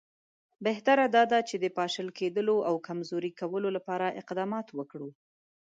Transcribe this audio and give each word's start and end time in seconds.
بهتره 0.65 1.05
دا 1.15 1.23
ده 1.31 1.39
چې 1.49 1.55
د 1.59 1.65
پاشل 1.77 2.07
کېدلو 2.17 2.57
او 2.69 2.75
کمزوري 2.87 3.31
کولو 3.39 3.69
لپاره 3.77 4.15
اقدامات 4.21 4.67
وکړو. 4.77 5.09